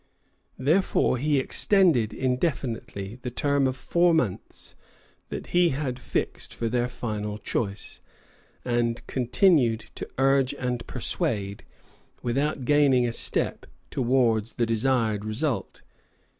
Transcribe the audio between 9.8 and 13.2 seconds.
to urge and persuade, without gaining a